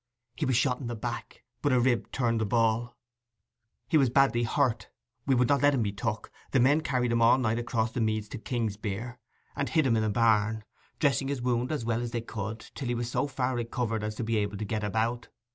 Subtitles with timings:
[0.35, 2.97] 'He was shot in the back; but a rib turned the ball.
[3.87, 4.89] He was badly hurt.
[5.27, 6.31] We would not let him be took.
[6.49, 9.19] The men carried him all night across the meads to Kingsbere,
[9.55, 10.63] and hid him in a barn,
[10.97, 14.15] dressing his wound as well as they could, till he was so far recovered as
[14.15, 15.27] to be able to get about.